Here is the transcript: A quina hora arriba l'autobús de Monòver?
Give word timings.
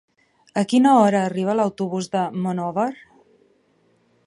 A 0.61 0.61
quina 0.71 0.93
hora 1.01 1.19
arriba 1.25 1.55
l'autobús 1.59 2.09
de 2.17 2.23
Monòver? 2.47 2.89